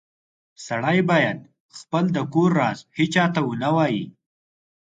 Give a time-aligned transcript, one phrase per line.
[0.65, 1.39] سړی باید
[1.79, 4.05] خپل د کور راز هیچاته و نه وایې